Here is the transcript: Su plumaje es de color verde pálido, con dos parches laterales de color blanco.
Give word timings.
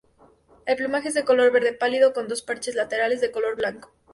Su 0.67 0.75
plumaje 0.77 1.09
es 1.09 1.13
de 1.13 1.23
color 1.23 1.51
verde 1.51 1.73
pálido, 1.73 2.11
con 2.11 2.27
dos 2.27 2.41
parches 2.41 2.73
laterales 2.73 3.21
de 3.21 3.29
color 3.29 3.55
blanco. 3.55 3.91